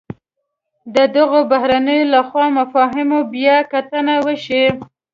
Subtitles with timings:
[0.95, 4.65] د دغو بهیرونو له خوا مفاهیمو بیا کتنه وشي.